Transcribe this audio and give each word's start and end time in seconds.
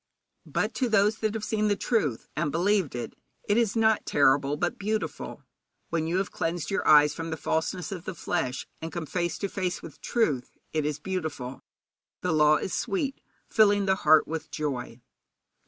But 0.47 0.73
to 0.77 0.89
those 0.89 1.17
that 1.19 1.35
have 1.35 1.43
seen 1.43 1.67
the 1.67 1.75
truth, 1.75 2.27
and 2.35 2.51
believed 2.51 2.95
it, 2.95 3.13
it 3.47 3.55
is 3.55 3.75
not 3.75 4.03
terrible, 4.03 4.57
but 4.57 4.79
beautiful. 4.79 5.43
When 5.89 6.07
you 6.07 6.17
have 6.17 6.31
cleansed 6.31 6.71
your 6.71 6.87
eyes 6.87 7.13
from 7.13 7.29
the 7.29 7.37
falseness 7.37 7.91
of 7.91 8.05
the 8.05 8.15
flesh, 8.15 8.65
and 8.81 8.91
come 8.91 9.05
face 9.05 9.37
to 9.37 9.47
face 9.47 9.83
with 9.83 10.01
truth, 10.01 10.57
it 10.73 10.87
is 10.87 10.97
beautiful. 10.97 11.61
'The 12.21 12.33
law 12.33 12.57
is 12.57 12.73
sweet, 12.73 13.21
filling 13.47 13.85
the 13.85 13.97
heart 13.97 14.27
with 14.27 14.49
joy.' 14.49 15.01